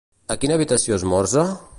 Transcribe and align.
A 0.35 0.37
quina 0.43 0.55
habitació 0.59 0.97
esmorza? 1.01 1.45